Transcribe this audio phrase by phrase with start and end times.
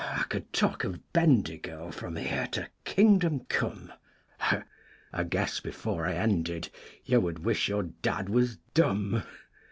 [0.13, 3.93] I could talk of Bendigo from here to king dom come,
[4.49, 6.69] I guess before I ended
[7.05, 9.21] you would wish your dad was dumb.